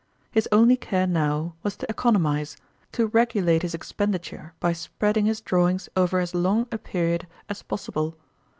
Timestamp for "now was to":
1.05-1.85